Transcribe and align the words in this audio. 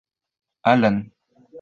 Alan 0.71 0.97